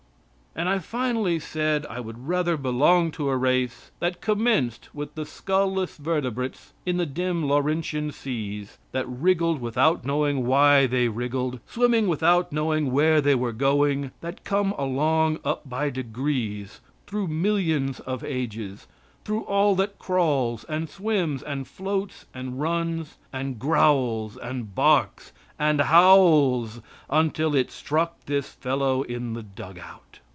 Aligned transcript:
And 0.53 0.67
I 0.67 0.79
finally 0.79 1.39
said 1.39 1.85
I 1.89 2.01
would 2.01 2.27
rather 2.27 2.57
belong 2.57 3.11
to 3.11 3.29
a 3.29 3.37
race 3.37 3.89
that 4.01 4.19
commenced 4.19 4.93
with 4.93 5.15
the 5.15 5.25
skull 5.25 5.73
less 5.75 5.95
vertebrates 5.95 6.73
in 6.85 6.97
the 6.97 7.05
dim 7.05 7.47
Laurentian 7.47 8.11
seas, 8.11 8.77
that 8.91 9.07
wriggled 9.07 9.61
without 9.61 10.03
knowing 10.05 10.45
why 10.45 10.87
they 10.87 11.07
wriggled, 11.07 11.61
swimming 11.65 12.05
without 12.09 12.51
knowing 12.51 12.91
where 12.91 13.21
they 13.21 13.33
were 13.33 13.53
going, 13.53 14.11
that 14.19 14.43
come 14.43 14.73
along 14.77 15.39
up 15.45 15.69
by 15.69 15.89
degrees 15.89 16.81
through 17.07 17.29
millions 17.29 18.01
of 18.01 18.21
ages, 18.21 18.87
through 19.23 19.43
all 19.45 19.73
that 19.75 19.99
crawls, 19.99 20.65
and 20.65 20.89
swims, 20.89 21.41
and 21.41 21.65
floats, 21.65 22.25
and 22.33 22.59
runs, 22.59 23.15
and 23.31 23.57
growls, 23.57 24.35
and 24.35 24.75
barks, 24.75 25.31
and 25.57 25.79
howls, 25.79 26.81
until 27.09 27.55
it 27.55 27.71
struck 27.71 28.19
this 28.25 28.49
fellow 28.51 29.01
in 29.03 29.31
the 29.31 29.43
dug 29.43 29.79
out. 29.79 30.19